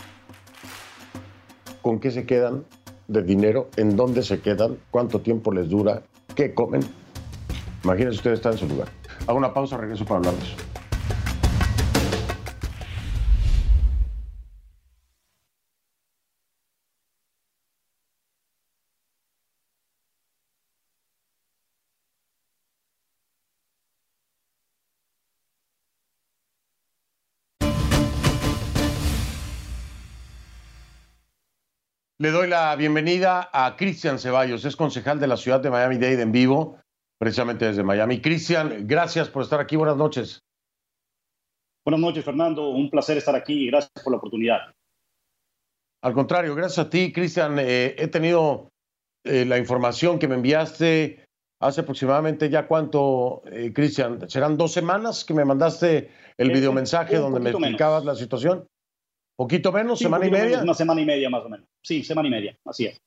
[1.83, 2.65] ¿Con qué se quedan
[3.09, 3.69] de dinero?
[3.77, 4.79] ¿En dónde se quedan?
[4.91, 6.03] ¿Cuánto tiempo les dura?
[6.35, 6.81] ¿Qué comen?
[7.85, 8.89] Imagínense ustedes están en su lugar.
[9.27, 10.35] Hago una pausa, regreso para hablar
[32.17, 36.31] Le doy la bienvenida a Cristian Ceballos, es concejal de la ciudad de Miami-Dade en
[36.31, 36.79] vivo,
[37.19, 38.21] precisamente desde Miami.
[38.21, 39.75] Cristian, gracias por estar aquí.
[39.75, 40.39] Buenas noches.
[41.85, 42.69] Buenas noches, Fernando.
[42.69, 44.59] Un placer estar aquí y gracias por la oportunidad.
[46.05, 47.59] Al contrario, gracias a ti, Cristian.
[47.59, 48.69] Eh, he tenido
[49.25, 51.25] eh, la información que me enviaste
[51.61, 57.41] hace aproximadamente ya cuánto, eh, Cristian, serán dos semanas que me mandaste el videomensaje donde
[57.41, 58.69] me explicabas la situación.
[59.37, 59.99] ¿Poquito menos?
[59.99, 60.63] ¿Semana y media?
[60.63, 61.67] una semana y media más o menos.
[61.83, 63.01] Sí, semana y media, así es.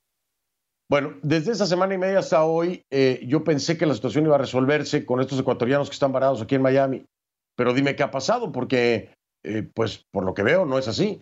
[0.89, 4.35] Bueno, desde esa semana y media hasta hoy, eh, yo pensé que la situación iba
[4.35, 7.05] a resolverse con estos ecuatorianos que están varados aquí en Miami.
[7.55, 9.09] Pero dime qué ha pasado, porque,
[9.43, 11.19] eh, pues, por lo que veo, no es así.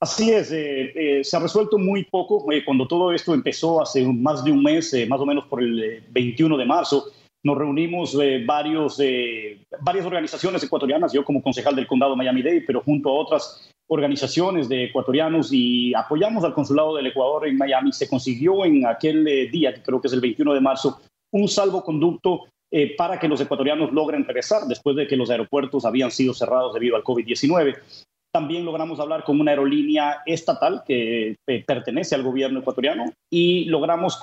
[0.00, 2.46] Así es, eh, se ha resuelto muy poco.
[2.64, 6.56] cuando todo esto empezó hace más de un mes, más o menos por el 21
[6.56, 7.12] de marzo,
[7.48, 12.82] nos reunimos eh, varios, eh, varias organizaciones ecuatorianas, yo como concejal del condado Miami-Dade, pero
[12.82, 17.90] junto a otras organizaciones de ecuatorianos y apoyamos al consulado del Ecuador en Miami.
[17.92, 21.00] Se consiguió en aquel eh, día, que creo que es el 21 de marzo,
[21.32, 22.44] un salvoconducto
[22.98, 26.96] para que los ecuatorianos logren regresar después de que los aeropuertos habían sido cerrados debido
[26.96, 27.78] al COVID-19.
[28.30, 34.20] También logramos hablar con una aerolínea estatal que pertenece al gobierno ecuatoriano y logramos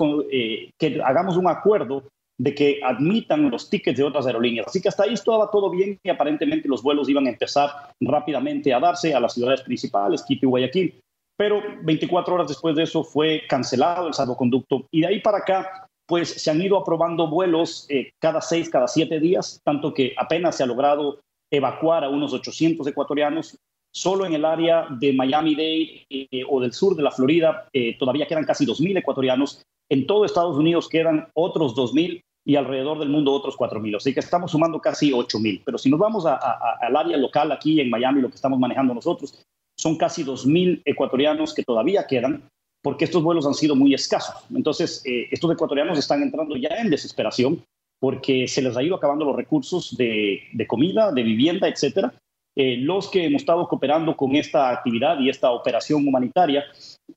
[0.78, 2.04] que hagamos un acuerdo
[2.38, 4.68] de que admitan los tickets de otras aerolíneas.
[4.68, 7.70] Así que hasta ahí estaba todo bien y aparentemente los vuelos iban a empezar
[8.02, 11.00] rápidamente a darse a las ciudades principales, Quito y Guayaquil.
[11.38, 15.88] Pero 24 horas después de eso fue cancelado el salvoconducto y de ahí para acá
[16.08, 20.56] pues se han ido aprobando vuelos eh, cada seis, cada siete días, tanto que apenas
[20.56, 21.20] se ha logrado
[21.52, 23.58] evacuar a unos 800 ecuatorianos.
[23.94, 28.28] Solo en el área de Miami-Dade eh, o del sur de la Florida eh, todavía
[28.28, 29.64] quedan casi 2.000 ecuatorianos.
[29.90, 33.98] En todo Estados Unidos quedan otros 2.000 y alrededor del mundo otros 4.000.
[33.98, 35.62] Así que estamos sumando casi 8.000.
[35.66, 39.44] Pero si nos vamos al área local aquí en Miami, lo que estamos manejando nosotros,
[39.78, 42.48] son casi 2.000 ecuatorianos que todavía quedan
[42.86, 44.36] porque estos vuelos han sido muy escasos.
[44.54, 47.64] Entonces, eh, estos ecuatorianos están entrando ya en desesperación
[48.00, 52.14] porque se les ha ido acabando los recursos de, comida, de vivienda, etcétera.
[52.56, 56.64] Eh, los que hemos estado cooperando con esta actividad y esta operación humanitaria,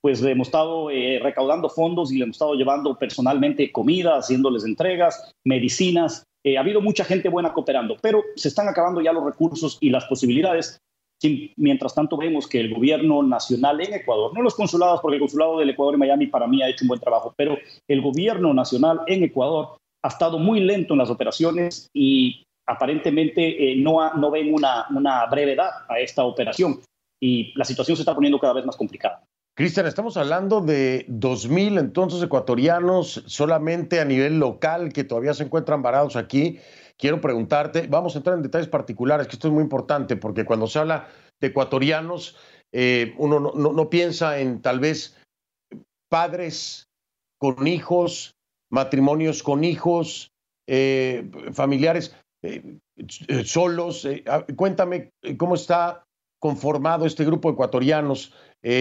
[0.01, 5.33] pues hemos estado eh, recaudando fondos y le hemos estado llevando personalmente comida, haciéndoles entregas,
[5.45, 6.25] medicinas.
[6.57, 10.05] ha habido mucha gente buena cooperando, pero se están acabando ya los recursos y las
[10.07, 10.79] posibilidades
[11.57, 15.59] mientras tanto vemos que el gobierno nacional en Ecuador, no los consulados, porque el consulado
[15.59, 17.57] del Ecuador en Miami para mí ha hecho un buen trabajo, pero
[17.89, 23.77] el gobierno nacional en Ecuador ha estado muy lento en las operaciones y aparentemente eh,
[23.77, 26.81] no, no ven una, una brevedad a esta operación
[27.21, 29.25] y la situación se está poniendo cada vez más complicada.
[29.59, 35.83] Cristian, estamos hablando de 2.000 entonces ecuatorianos solamente a nivel local que todavía se encuentran
[35.83, 36.61] varados aquí
[36.97, 40.69] quiero preguntarte, vamos a entrar en detalles particulares, que esto es muy importante, porque cuando
[40.69, 41.09] se habla
[41.41, 42.37] de ecuatorianos,
[42.71, 45.17] eh, uno no, piensa en tal vez
[46.09, 46.87] padres
[47.37, 48.37] con hijos,
[48.71, 50.31] matrimonios con hijos,
[50.69, 52.79] eh, familiares eh,
[53.45, 54.07] solos.
[54.55, 56.05] cuéntame cómo está
[56.39, 58.33] conformado este grupo de ecuatorianos.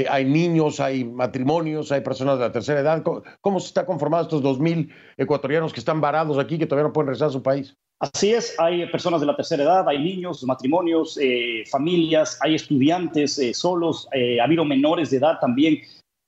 [0.09, 3.03] hay niños, hay matrimonios, hay personas de la tercera edad.
[3.03, 6.93] ¿Cómo, cómo se está conformado estos 2.000 ecuatorianos que están varados aquí, que todavía no
[6.93, 7.75] pueden regresar a su país?
[7.99, 13.39] Así es, hay personas de la tercera edad, hay niños, matrimonios, eh, familias, hay estudiantes
[13.39, 15.79] eh, solos, eh, ha habido menores de edad también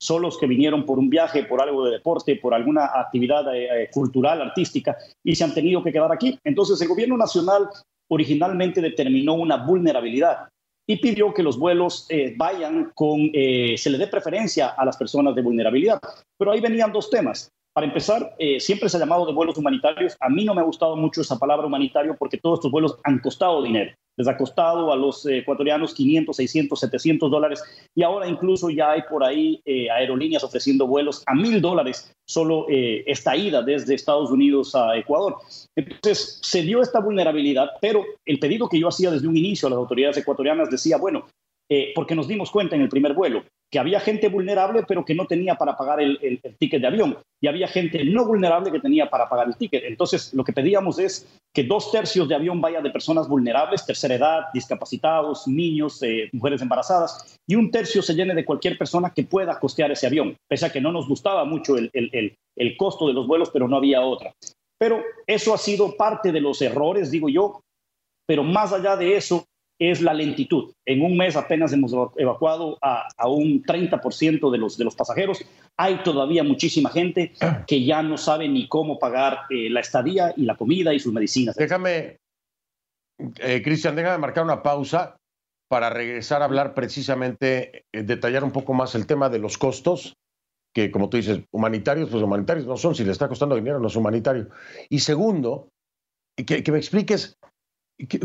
[0.01, 3.43] solos que vinieron por un viaje, por algo de deporte, por alguna actividad
[3.91, 6.39] cultural, artística, y se han tenido que quedar aquí.
[6.45, 7.67] Entonces, el gobierno nacional
[8.07, 10.47] originalmente determinó una vulnerabilidad
[10.89, 15.43] y pidió que los vuelos vayan con, se le dé preferencia a las personas de
[15.43, 16.01] vulnerabilidad.
[16.35, 17.51] Pero ahí venían dos temas.
[17.79, 20.17] Para empezar, eh, siempre se ha llamado de vuelos humanitarios.
[20.19, 23.19] A mí no me ha gustado mucho esa palabra humanitario porque todos estos vuelos han
[23.19, 23.95] costado dinero.
[24.17, 27.63] Les ha costado a los eh, ecuatorianos 500, 600, 700 dólares
[27.95, 32.65] y ahora incluso ya hay por ahí eh, aerolíneas ofreciendo vuelos a mil dólares solo
[32.67, 35.37] esta ida desde Estados Unidos a Ecuador.
[35.73, 39.71] Entonces se dio esta vulnerabilidad, pero el pedido que yo hacía desde un inicio a
[39.71, 41.27] las autoridades ecuatorianas decía, bueno,
[41.95, 45.27] porque nos dimos cuenta en el primer vuelo que había gente vulnerable pero que no
[45.27, 49.29] tenía para pagar el, ticket de avión y había gente no vulnerable que tenía para
[49.29, 49.83] pagar el ticket.
[49.85, 54.15] Entonces, lo que pedíamos es que dos tercios de avión vaya de personas vulnerables, tercera
[54.15, 59.23] edad, discapacitados, niños, eh, mujeres embarazadas, y un tercio se llene de cualquier persona que
[59.23, 63.13] pueda costear ese avión, pese a que no nos gustaba mucho el, el costo de
[63.13, 64.33] los vuelos, pero no había otra.
[64.77, 67.61] Pero eso ha sido parte de los errores, digo yo,
[68.25, 69.45] pero más allá de eso,
[69.79, 70.73] es la lentitud.
[70.85, 75.43] En un mes apenas hemos evacuado a, un 30% de los, de los pasajeros.
[75.77, 77.31] Hay todavía muchísima gente
[77.65, 81.13] que ya no sabe ni cómo pagar eh, la estadía y la comida y sus
[81.13, 81.55] medicinas.
[81.55, 82.17] Déjame,
[83.39, 85.15] eh, Cristian, déjame marcar una pausa
[85.69, 90.17] para regresar a hablar precisamente, eh, detallar un poco más el tema de los costos,
[90.75, 93.87] que como tú dices, humanitarios, pues humanitarios no son, si le está costando dinero no
[93.87, 94.49] es humanitario.
[94.89, 95.69] Y segundo,
[96.35, 97.37] que me expliques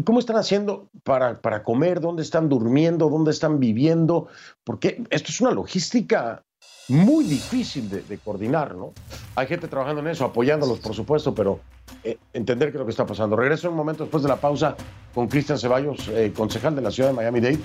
[0.04, 2.00] ¿Cómo están haciendo para, para comer?
[2.00, 3.08] ¿Dónde están durmiendo?
[3.08, 4.28] ¿Dónde están viviendo?
[4.62, 6.44] Porque esto es una logística
[6.88, 8.92] muy difícil de, coordinar, ¿no?
[9.34, 11.60] Hay gente trabajando en eso, apoyándolos, por supuesto, pero
[12.02, 13.36] eh, entender qué es lo que está pasando.
[13.36, 14.76] Regreso un momento después de la pausa
[15.14, 17.58] con Cristian Ceballos, eh, concejal de la ciudad de Miami-Dade.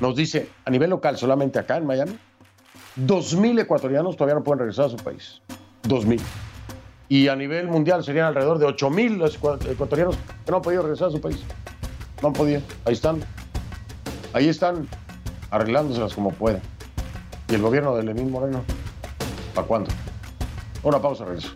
[0.00, 2.16] Nos dice, a nivel local, solamente acá en Miami,
[2.96, 5.42] 2.000 ecuatorianos todavía no pueden regresar a su país.
[5.82, 6.20] 2.000
[7.08, 10.82] y a nivel mundial serían alrededor de 8 mil los ecuatorianos que no han podido
[10.82, 11.38] regresar a su país.
[12.22, 12.60] No han podido.
[12.84, 13.20] Ahí están.
[14.32, 14.88] Ahí están
[15.50, 16.60] arreglándoselas como pueden.
[17.48, 18.62] ¿Y el gobierno de Lenín Moreno?
[19.54, 19.90] ¿Para cuándo?
[20.82, 21.50] Una pausa, regreso.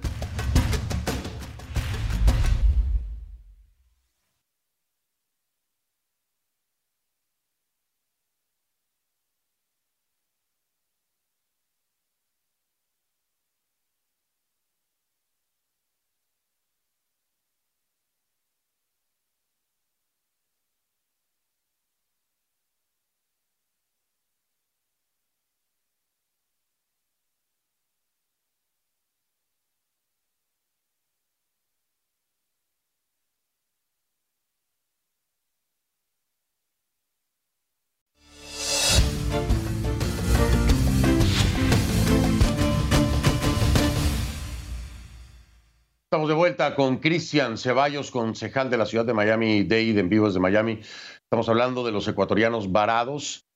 [46.26, 50.40] De vuelta con Cristian Ceballos, concejal de la ciudad de Miami Dade, en vivo desde
[50.40, 50.80] Miami.
[51.22, 53.46] Estamos hablando de los ecuatorianos varados,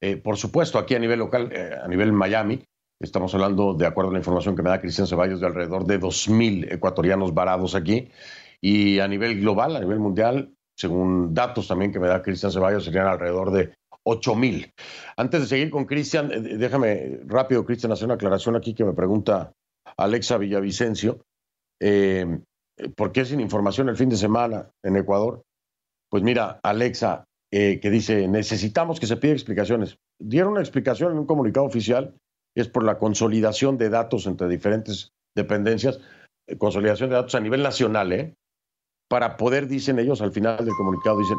[0.00, 2.64] eh, por supuesto, aquí a nivel local, eh, a nivel Miami,
[3.02, 5.98] Estamos hablando, de acuerdo a la información que me da Cristian Ceballos, de alrededor de
[5.98, 8.08] 2.000 ecuatorianos varados aquí.
[8.60, 12.84] Y a nivel global, a nivel mundial, según datos también que me da Cristian Ceballos,
[12.84, 14.72] serían alrededor de 8.000.
[15.16, 18.92] Antes de seguir con Cristian, eh, déjame rápido, Cristian, hacer una aclaración aquí que me
[18.92, 19.52] pregunta
[19.96, 21.24] Alexa Villavicencio.
[21.82, 22.40] Eh,
[22.96, 25.42] ¿Por qué sin información el fin de semana en Ecuador?
[26.10, 29.98] Pues mira, Alexa, eh, que dice, necesitamos que se pida explicaciones.
[30.18, 32.14] Dieron una explicación en un comunicado oficial
[32.54, 36.00] es por la consolidación de datos entre diferentes dependencias,
[36.46, 38.34] eh, consolidación de datos a nivel nacional, ¿eh?
[39.08, 41.38] para poder, dicen ellos al final del comunicado, dicen,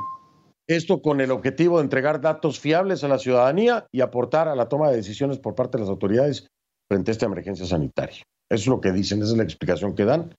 [0.67, 4.69] esto con el objetivo de entregar datos fiables a la ciudadanía y aportar a la
[4.69, 6.47] toma de decisiones por parte de las autoridades
[6.89, 8.23] frente a esta emergencia sanitaria.
[8.53, 10.35] Eso es lo que dicen, esa es la explicación que dan.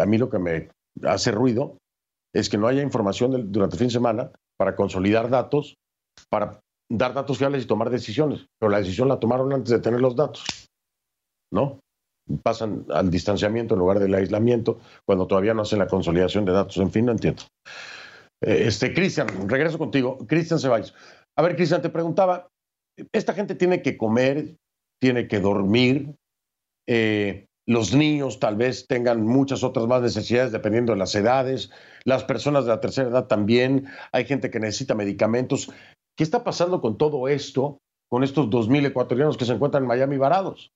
[0.00, 0.68] A mí lo que me
[1.02, 1.78] hace ruido
[2.32, 5.74] es que no haya información durante el fin de semana para consolidar datos,
[6.30, 10.00] para dar datos fiables y tomar decisiones, pero la decisión la tomaron antes de tener
[10.00, 10.68] los datos,
[11.52, 11.80] ¿no?
[12.44, 16.76] Pasan al distanciamiento en lugar del aislamiento cuando todavía no hacen la consolidación de datos.
[16.76, 17.42] En fin, no entiendo.
[18.40, 20.18] Eh, este, Cristian, regreso contigo.
[20.28, 20.94] Cristian Ceballos.
[21.36, 22.48] A ver, Cristian, te preguntaba,
[23.12, 24.56] esta gente tiene que comer,
[25.00, 26.14] tiene que dormir,
[26.86, 31.70] eh, los niños tal vez tengan muchas otras más necesidades dependiendo de las edades,
[32.04, 35.70] las personas de la tercera edad también, hay gente que necesita medicamentos.
[36.16, 40.18] ¿Qué está pasando con todo esto, con estos 2.000 ecuatorianos que se encuentran en Miami
[40.18, 40.72] varados?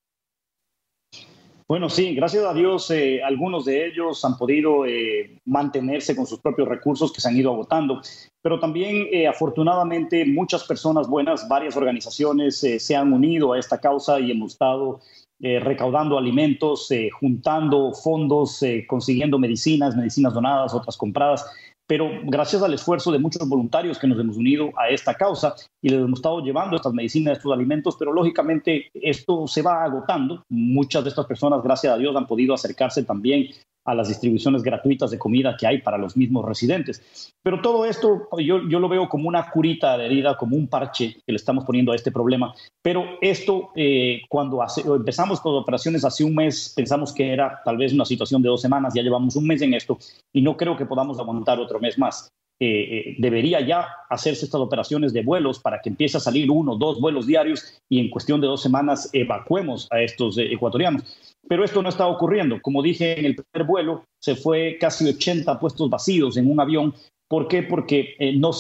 [1.69, 6.39] Bueno, sí, gracias a Dios, eh, algunos de ellos han podido eh, mantenerse con sus
[6.39, 8.01] propios recursos que se han ido agotando,
[8.41, 14.31] pero también afortunadamente muchas personas buenas, varias organizaciones se han unido a esta causa y
[14.31, 15.01] hemos estado
[15.41, 16.89] recaudando alimentos,
[17.21, 21.45] juntando fondos, consiguiendo medicinas, medicinas donadas, otras compradas
[21.87, 25.89] pero gracias al esfuerzo de muchos voluntarios que nos hemos unido a esta causa y
[25.89, 30.43] les hemos estado llevando estas medicinas, estos alimentos, pero lógicamente esto se va agotando.
[30.49, 33.49] Muchas de estas personas, gracias a Dios, han podido acercarse también
[33.87, 37.33] a las distribuciones gratuitas de comida que hay para los mismos residentes.
[37.43, 41.15] Pero todo esto yo, yo lo veo como una curita de herida, como un parche
[41.25, 42.55] que le estamos poniendo a este problema.
[42.83, 44.61] Pero esto, eh, cuando
[44.95, 48.61] empezamos con operaciones hace un mes, pensamos que era tal vez una situación de dos
[48.61, 49.99] semanas, ya llevamos un mes en esto
[50.33, 52.29] y no creo que podamos aguantar otro mes más.
[52.59, 56.75] Eh, eh, debería ya hacerse estas operaciones de vuelos para que empiece a salir uno,
[56.77, 61.26] dos vuelos diarios y en cuestión de dos semanas evacuemos a estos ecuatorianos.
[61.49, 62.61] Pero esto no está ocurriendo.
[62.61, 66.95] Como dije, en el primer vuelo se fue casi 80 puestos vacíos en un avión.
[67.29, 67.63] ¿Por qué?
[67.63, 68.51] Porque eh, no,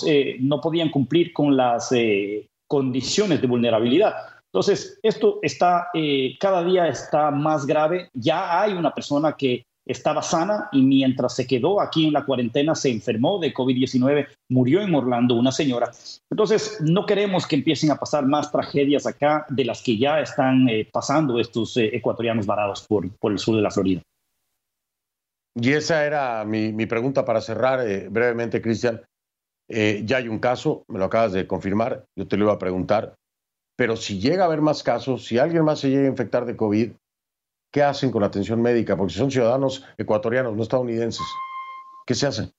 [0.40, 4.14] no podían cumplir con las eh, condiciones de vulnerabilidad.
[4.53, 8.09] Entonces, esto está, eh, cada día está más grave.
[8.14, 12.75] Ya hay una persona que estaba sana y mientras se quedó aquí en la cuarentena
[12.75, 15.92] se enfermó de COVID-19, murió en Orlando una señora.
[16.29, 20.68] Entonces, no queremos que empiecen a pasar más tragedias acá de las que ya están
[20.68, 24.03] eh, pasando estos eh, ecuatorianos varados por, por, el sur de la Florida.
[25.55, 29.01] Y esa era mi, mi pregunta para cerrar eh, brevemente, Cristian.
[29.68, 33.14] ya hay un caso, me lo acabas de confirmar, yo te lo iba a preguntar,
[33.77, 36.57] pero si llega a haber más casos, si alguien más se llega a infectar de
[36.57, 36.92] COVID,
[37.77, 38.97] ¿Qué hacen con la atención médica?
[38.97, 41.27] Porque son ciudadanos ecuatorianos, no estadounidenses.
[42.07, 42.51] ¿Qué se hace?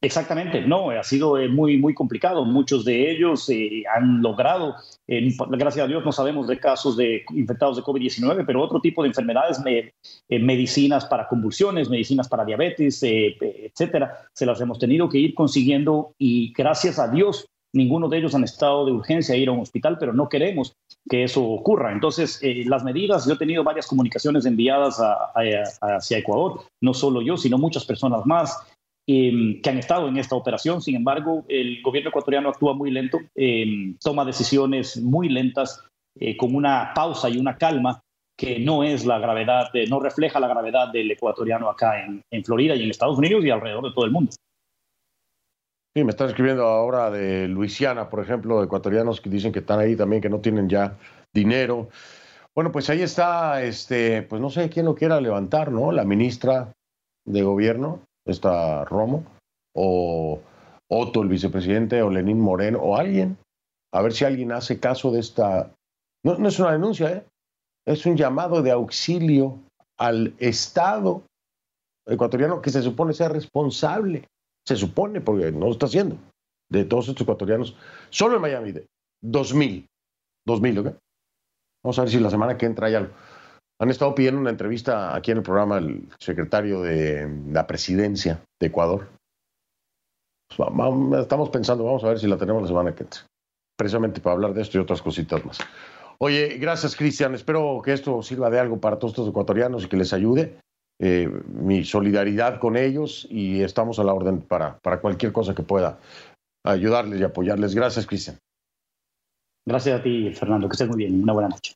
[0.00, 2.44] Exactamente, no, ha sido eh, muy, muy complicado.
[2.44, 4.74] Muchos de ellos eh, han logrado,
[5.06, 9.04] eh, gracias a Dios no sabemos de casos de infectados de COVID-19, pero otro tipo
[9.04, 9.60] de enfermedades,
[10.28, 16.52] medicinas para convulsiones, medicinas para diabetes, etcétera, se las hemos tenido que ir consiguiendo y
[16.52, 19.98] gracias a Dios ninguno de ellos han estado de urgencia a ir a un hospital,
[19.98, 20.74] pero no queremos
[21.08, 21.92] que eso ocurra.
[21.92, 27.36] Entonces, eh, las medidas, yo he tenido varias comunicaciones enviadas hacia Ecuador, no solo yo,
[27.36, 28.58] sino muchas personas más
[29.06, 30.82] em, que han estado en esta operación.
[30.82, 35.84] Sin embargo, el gobierno ecuatoriano actúa muy lento, em, toma decisiones muy lentas,
[36.18, 38.00] eh, con una pausa y una calma
[38.38, 42.82] que no es la gravedad, no refleja la gravedad del ecuatoriano acá en Florida y
[42.82, 44.32] en Estados Unidos y alrededor de todo el mundo.
[45.96, 49.96] Sí, me están escribiendo ahora de Luisiana, por ejemplo, ecuatorianos que dicen que están ahí
[49.96, 50.94] también, que no tienen ya
[51.32, 51.88] dinero.
[52.54, 55.92] Bueno, pues ahí está, este, pues no sé quién lo quiera levantar, ¿no?
[55.92, 56.70] La ministra
[57.24, 59.24] de gobierno, esta Romo,
[59.74, 60.38] o
[60.86, 63.38] Otto, el vicepresidente, o Lenín Moreno, o alguien.
[63.90, 65.72] A ver si alguien hace caso de esta.
[66.22, 67.24] No, no es una denuncia, ¿eh?
[67.86, 69.60] Es un llamado de auxilio
[69.98, 71.22] al Estado
[72.06, 74.28] ecuatoriano que se supone ser responsable
[74.66, 76.18] se supone, porque no lo está haciendo,
[76.70, 77.76] de todos estos ecuatorianos,
[78.10, 78.86] solo en Miami, de
[79.24, 79.86] 2.000,
[80.46, 80.96] 2.000, ¿ok?
[81.84, 83.12] Vamos a ver si la semana que entra hay algo.
[83.80, 88.66] Han estado pidiendo una entrevista aquí en el programa el secretario de la presidencia de
[88.68, 89.08] Ecuador.
[90.56, 90.68] Pues
[91.20, 93.20] estamos pensando, vamos a ver si la tenemos la semana que entra.
[93.76, 95.58] Precisamente para hablar de esto y otras cositas más.
[96.18, 97.34] Oye, gracias, Cristian.
[97.34, 100.58] Espero que esto sirva de algo para todos estos ecuatorianos y que les ayude.
[100.98, 105.62] Eh, mi solidaridad con ellos y estamos a la orden para, para cualquier cosa que
[105.62, 105.98] pueda
[106.64, 107.74] ayudarles y apoyarles.
[107.74, 108.38] Gracias, Cristian.
[109.66, 110.68] Gracias a ti, Fernando.
[110.68, 111.22] Que estés muy bien.
[111.22, 111.74] Una buena noche.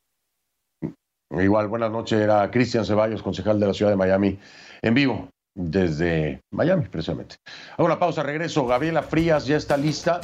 [1.30, 2.20] Igual, buenas noches.
[2.20, 4.38] Era Cristian Ceballos, concejal de la ciudad de Miami,
[4.82, 7.36] en vivo desde Miami, precisamente.
[7.76, 8.66] Hago una pausa, regreso.
[8.66, 10.20] Gabriela Frías ya está lista.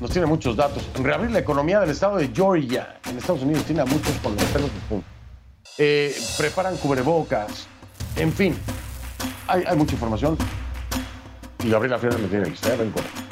[0.00, 0.88] Nos tiene muchos datos.
[0.94, 4.44] Reabrir la economía del estado de Georgia, en Estados Unidos, tiene a muchos con los
[4.44, 5.02] pelos de
[5.78, 7.68] eh, Preparan cubrebocas.
[8.16, 8.54] En fin,
[9.46, 10.36] hay, mucha información.
[11.64, 12.68] Y Gabriela Frías me tiene lista.
[12.68, 13.29] Ya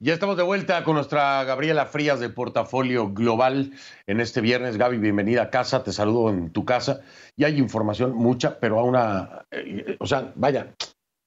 [0.00, 3.72] Ya estamos de vuelta con nuestra Gabriela Frías de Portafolio Global
[4.06, 4.76] en este viernes.
[4.76, 7.00] Gaby, bienvenida a casa, te saludo en tu casa.
[7.36, 10.72] Y hay información mucha, pero a una, eh, o sea, vaya,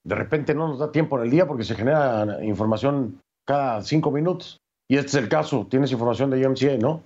[0.05, 4.09] de repente no nos da tiempo en el día porque se genera información cada cinco
[4.09, 4.61] minutos.
[4.89, 7.03] Y este es el caso, tienes información de UMCA, ¿no?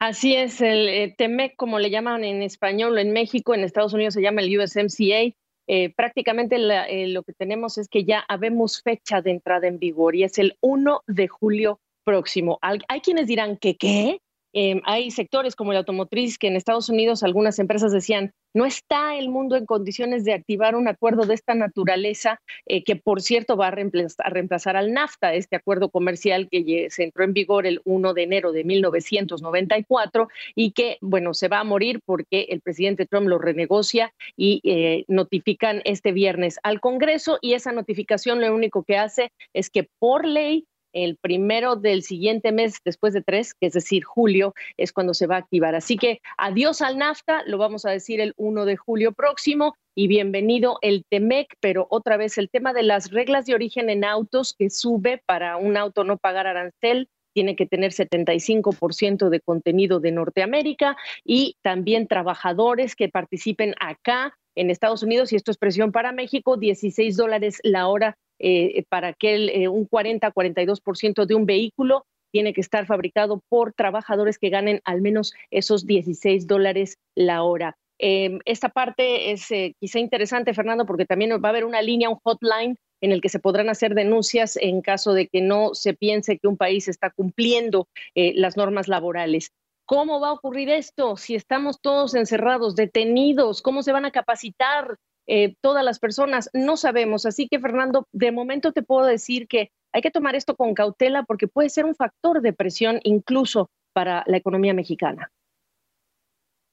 [0.00, 4.14] Así es, el eh, TEMEC, como le llaman en español, en México, en Estados Unidos
[4.14, 5.36] se llama el USMCA,
[5.70, 10.16] eh, prácticamente eh, lo que tenemos es que ya habemos fecha de entrada en vigor
[10.16, 12.58] y es el 1 de julio próximo.
[12.62, 14.22] Hay, hay quienes dirán que qué,
[14.60, 19.14] Em, hay sectores como el automotriz que en Estados Unidos algunas empresas decían, no está
[19.14, 23.56] el mundo en condiciones de activar un acuerdo de esta naturaleza, eh, que por cierto
[23.56, 28.14] va a reemplazar, al NAFTA, este acuerdo comercial que se entró en vigor el 1
[28.14, 33.28] de enero de 1994 y que, bueno, se va a morir porque el presidente Trump
[33.28, 38.96] lo renegocia y eh, notifican este viernes al Congreso y esa notificación lo único que
[38.96, 40.66] hace es que por ley
[41.04, 45.26] el primero del siguiente mes, después de tres, que es decir, julio, es cuando se
[45.26, 45.74] va a activar.
[45.74, 50.08] Así que adiós al NAFTA, lo vamos a decir el 1 de julio próximo y
[50.08, 54.54] bienvenido el TEMEC, pero otra vez el tema de las reglas de origen en autos
[54.58, 60.10] que sube para un auto no pagar arancel tiene que tener 75% de contenido de
[60.12, 66.10] Norteamérica y también trabajadores que participen acá en Estados Unidos, y esto es presión para
[66.10, 72.52] México, 16 dólares la hora eh, para que eh, un 40-42% de un vehículo tiene
[72.52, 77.76] que estar fabricado por trabajadores que ganen al menos esos 16 dólares la hora.
[77.98, 82.10] Em, esta parte es eh, quizá interesante, Fernando, porque también va a haber una línea,
[82.10, 85.94] un hotline en el que se podrán hacer denuncias en caso de que no se
[85.94, 89.52] piense que un país está cumpliendo las normas laborales.
[89.88, 93.62] ¿Cómo va a ocurrir esto si estamos todos encerrados, detenidos?
[93.62, 94.98] ¿Cómo se van a capacitar?
[95.28, 97.26] Eh, todas las personas, no sabemos.
[97.26, 101.22] Así que, Fernando, de momento te puedo decir que hay que tomar esto con cautela
[101.24, 105.30] porque puede ser un factor de presión incluso para la economía mexicana.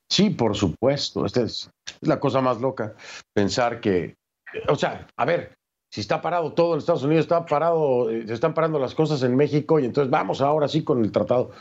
[0.10, 1.26] Sí, por supuesto.
[1.26, 1.70] Esta es,
[2.02, 2.96] la cosa más loca.
[3.34, 4.16] Pensar que,
[4.70, 5.58] o sea, a ver,
[5.92, 9.22] si está parado todo en Estados Unidos, está parado, eh, se están parando las cosas
[9.24, 11.52] en México y entonces vamos ahora sí con el tratado.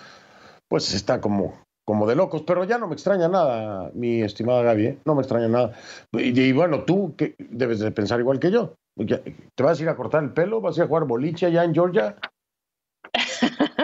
[0.68, 4.87] Pues está como, como de locos, pero ya no me extraña nada, mi estimada Gaby,
[4.87, 4.99] ¿eh?
[5.05, 5.72] no me extraña nada.
[6.12, 8.74] Y, bueno, tú que debes de pensar igual que yo.
[8.97, 10.61] ¿Te vas a ir a cortar el pelo?
[10.61, 12.16] ¿Vas a ir a jugar boliche allá en Georgia?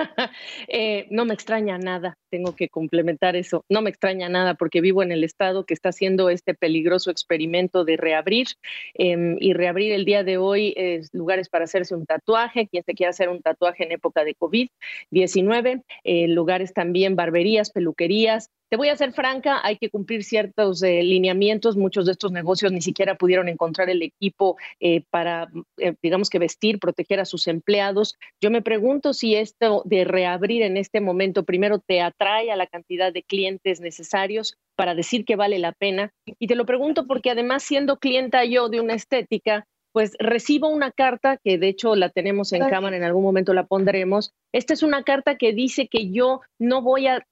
[0.68, 3.64] Eh, no me extraña nada, tengo que complementar eso.
[3.68, 7.84] No me extraña nada porque vivo en el estado que está haciendo este peligroso experimento
[7.84, 8.48] de reabrir
[8.94, 12.94] em, y reabrir el día de hoy es lugares para hacerse un tatuaje, quien se
[12.94, 18.88] quiera hacer un tatuaje en época de COVID-19, eh, lugares también, barberías, peluquerías, te voy
[18.88, 21.76] a ser franca, hay que cumplir ciertos eh, lineamientos.
[21.76, 26.38] Muchos de estos negocios ni siquiera pudieron encontrar el equipo eh, para, eh, digamos que
[26.38, 28.16] vestir, proteger a sus empleados.
[28.40, 32.68] Yo me pregunto si esto de reabrir en este momento primero te atrae a la
[32.68, 36.12] cantidad de clientes necesarios para decir que vale la pena.
[36.38, 40.92] Y te lo pregunto porque además siendo clienta yo de una estética, pues recibo una
[40.92, 44.32] carta que de hecho la tenemos en cámara, en algún momento la pondremos.
[44.52, 47.24] Esta es una carta que dice que yo no voy a,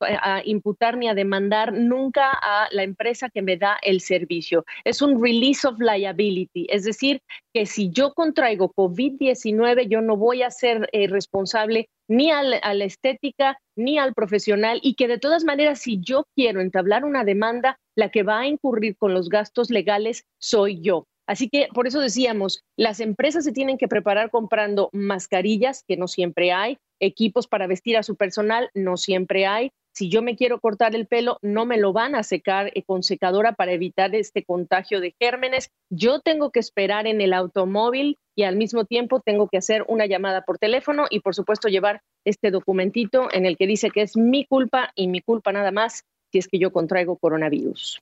[0.44, 4.64] imputar ni a demandar nunca a la empresa que me da el servicio.
[4.84, 10.42] Es un release of liability, es decir, que si yo contraigo COVID-19, yo no voy
[10.42, 15.44] a ser eh, responsable ni a la estética ni al profesional y que de todas
[15.44, 19.70] maneras, si yo quiero entablar una demanda, la que va a incurrir con los gastos
[19.70, 21.06] legales soy yo.
[21.28, 26.08] Así que por eso decíamos, las empresas se tienen que preparar comprando mascarillas, que no
[26.08, 29.70] siempre hay, equipos para vestir a su personal, no siempre hay.
[29.92, 33.02] Si yo me quiero cortar el pelo, no me lo van a secar eh, con
[33.02, 35.70] secadora para evitar este contagio de gérmenes.
[35.90, 40.06] Yo tengo que esperar en el automóvil y al mismo tiempo tengo que hacer una
[40.06, 44.16] llamada por teléfono y por supuesto llevar este documentito en el que dice que es
[44.16, 48.00] mi culpa y mi culpa nada más si es que yo contraigo coronavirus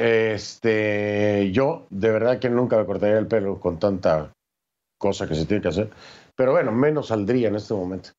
[0.00, 4.32] este, yo de verdad que nunca me cortaría el pelo con tanta
[4.98, 5.90] cosa que se tiene que hacer,
[6.36, 8.10] pero bueno, menos saldría en este momento.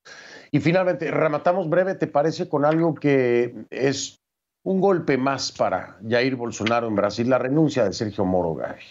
[0.52, 4.18] Y finalmente, rematamos breve, ¿te parece con algo que es
[4.64, 8.84] un golpe más para Jair Bolsonaro en Brasil, la renuncia de Sergio Moro Gavi?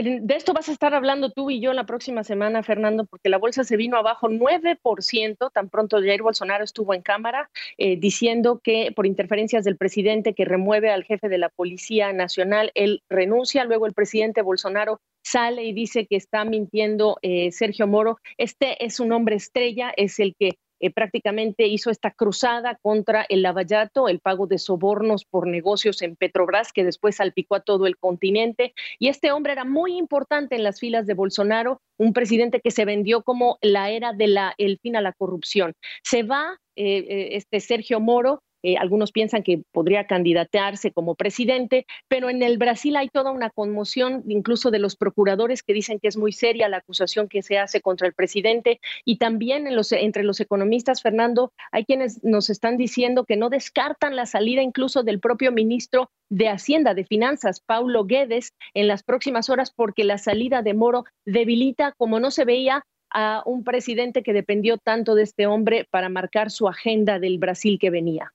[0.00, 3.36] De esto vas a estar hablando tú y yo la próxima semana, Fernando, porque la
[3.36, 8.92] bolsa se vino abajo 9%, tan pronto Jair Bolsonaro estuvo en Cámara, eh, diciendo que
[8.94, 13.86] por interferencias del presidente que remueve al jefe de la Policía Nacional, él renuncia, luego
[13.86, 18.18] el presidente Bolsonaro sale y dice que está mintiendo eh, Sergio Moro.
[18.36, 23.42] Este es un hombre estrella, es el que eh, prácticamente hizo esta cruzada contra el
[23.42, 27.96] lavallato, el pago de sobornos por negocios en Petrobras, que después salpicó a todo el
[27.96, 28.74] continente.
[28.98, 32.84] Y este hombre era muy importante en las filas de Bolsonaro, un presidente que se
[32.84, 35.74] vendió como la era del el fin a la corrupción.
[36.02, 41.86] Se va eh, eh, este Sergio Moro, eh, algunos piensan que podría candidatearse como presidente,
[42.08, 46.08] pero en el Brasil hay toda una conmoción, incluso de los procuradores que dicen que
[46.08, 49.92] es muy seria la acusación que se hace contra el presidente y también en los,
[49.92, 55.02] entre los economistas, Fernando, hay quienes nos están diciendo que no descartan la salida incluso
[55.02, 60.18] del propio ministro de Hacienda, de Finanzas, Paulo Guedes, en las próximas horas porque la
[60.18, 65.22] salida de Moro debilita, como no se veía, a un presidente que dependió tanto de
[65.22, 68.32] este hombre para marcar su agenda del Brasil que venía.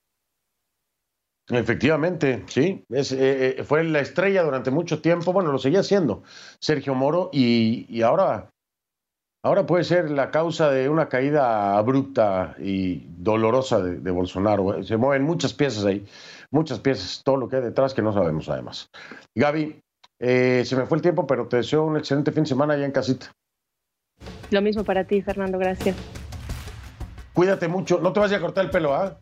[1.50, 2.84] Efectivamente, sí.
[2.90, 5.32] Eh, eh, fue la estrella durante mucho tiempo.
[5.32, 6.22] Bueno, lo seguía siendo
[6.58, 8.50] Sergio Moro y, ahora,
[9.42, 14.82] ahora puede ser la causa de una caída abrupta y dolorosa de, Bolsonaro.
[14.84, 16.06] Se mueven muchas piezas ahí,
[16.50, 18.88] muchas piezas, todo lo que hay detrás que no sabemos además.
[19.34, 19.80] Gaby,
[20.20, 22.86] eh, se me fue el tiempo, pero te deseo un excelente fin de semana allá
[22.86, 23.30] en casita.
[24.50, 25.94] Lo mismo para ti, Fernando, gracias.
[27.34, 29.18] Cuídate mucho, no te vayas a cortar el pelo, ¿ah?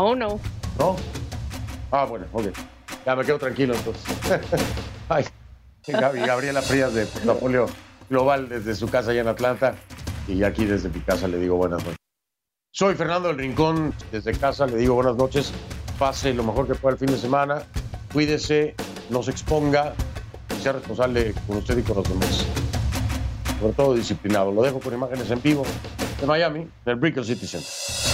[0.00, 0.38] Oh, no.
[0.78, 0.96] ¿No?
[1.90, 2.46] Ah, bueno, ok.
[3.04, 4.04] Ya me quedo tranquilo entonces.
[5.08, 5.24] Ay,
[5.86, 7.66] Gabriela Frías de Portafolio
[8.08, 9.74] Global desde su casa allá en Atlanta
[10.28, 11.96] y aquí desde mi casa le digo buenas noches.
[12.70, 15.52] Soy Fernando del Rincón, desde casa le digo buenas noches.
[15.98, 17.62] Pase lo mejor que pueda el fin de semana.
[18.12, 18.76] Cuídese,
[19.10, 19.94] no se exponga
[20.56, 22.46] y sea responsable con usted y con los demás.
[23.58, 24.52] Sobre todo disciplinado.
[24.52, 25.64] Lo dejo con imágenes en vivo
[26.20, 28.07] de Miami, del Brickell City Center.